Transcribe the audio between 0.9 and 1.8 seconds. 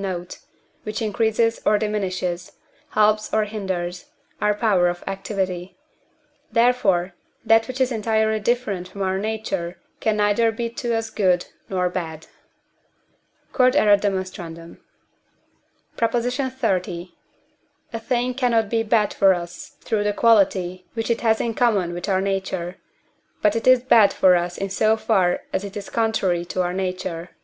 increases or